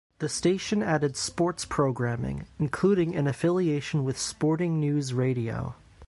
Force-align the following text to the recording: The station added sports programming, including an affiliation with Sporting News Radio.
The 0.17 0.29
station 0.29 0.81
added 0.81 1.15
sports 1.15 1.63
programming, 1.63 2.47
including 2.57 3.15
an 3.15 3.27
affiliation 3.27 4.03
with 4.03 4.17
Sporting 4.17 4.79
News 4.79 5.13
Radio. 5.13 5.75